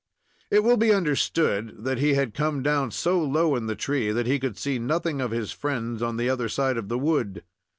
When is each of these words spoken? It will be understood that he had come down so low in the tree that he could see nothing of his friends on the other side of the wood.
It 0.49 0.63
will 0.63 0.77
be 0.77 0.91
understood 0.91 1.83
that 1.83 1.99
he 1.99 2.15
had 2.15 2.33
come 2.33 2.63
down 2.63 2.89
so 2.89 3.21
low 3.23 3.55
in 3.55 3.67
the 3.67 3.75
tree 3.75 4.09
that 4.11 4.25
he 4.25 4.39
could 4.39 4.57
see 4.57 4.79
nothing 4.79 5.21
of 5.21 5.29
his 5.29 5.51
friends 5.51 6.01
on 6.01 6.17
the 6.17 6.27
other 6.27 6.49
side 6.49 6.75
of 6.77 6.89
the 6.89 6.97
wood. 6.97 7.43